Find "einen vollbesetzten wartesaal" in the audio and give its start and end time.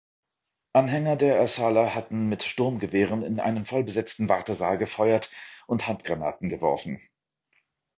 3.39-4.79